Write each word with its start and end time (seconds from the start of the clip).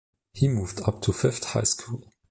He 0.33 0.47
moved 0.47 0.81
up 0.81 1.03
to 1.03 1.11
the 1.11 1.17
Fifth 1.19 1.43
High 1.43 1.61
School. 1.65 2.11